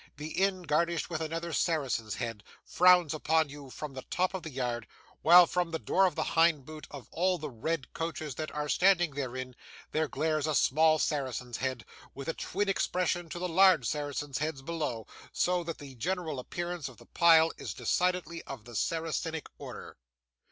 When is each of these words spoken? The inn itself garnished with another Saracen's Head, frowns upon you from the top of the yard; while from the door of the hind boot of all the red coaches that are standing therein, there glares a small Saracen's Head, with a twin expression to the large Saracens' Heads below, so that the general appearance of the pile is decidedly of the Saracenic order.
The 0.17 0.29
inn 0.29 0.61
itself 0.63 0.67
garnished 0.67 1.09
with 1.11 1.21
another 1.21 1.53
Saracen's 1.53 2.15
Head, 2.15 2.43
frowns 2.65 3.13
upon 3.13 3.49
you 3.49 3.69
from 3.69 3.93
the 3.93 4.01
top 4.01 4.33
of 4.33 4.41
the 4.41 4.49
yard; 4.49 4.87
while 5.21 5.45
from 5.45 5.69
the 5.69 5.77
door 5.77 6.07
of 6.07 6.15
the 6.15 6.23
hind 6.23 6.65
boot 6.65 6.87
of 6.89 7.07
all 7.11 7.37
the 7.37 7.51
red 7.51 7.93
coaches 7.93 8.33
that 8.33 8.49
are 8.49 8.67
standing 8.67 9.11
therein, 9.13 9.55
there 9.91 10.07
glares 10.07 10.47
a 10.47 10.55
small 10.55 10.97
Saracen's 10.97 11.57
Head, 11.57 11.85
with 12.15 12.27
a 12.27 12.33
twin 12.33 12.67
expression 12.67 13.29
to 13.29 13.37
the 13.37 13.47
large 13.47 13.85
Saracens' 13.85 14.39
Heads 14.39 14.63
below, 14.63 15.05
so 15.31 15.63
that 15.65 15.77
the 15.77 15.93
general 15.93 16.39
appearance 16.39 16.89
of 16.89 16.97
the 16.97 17.05
pile 17.05 17.51
is 17.59 17.75
decidedly 17.75 18.41
of 18.45 18.65
the 18.65 18.73
Saracenic 18.73 19.49
order. 19.59 19.97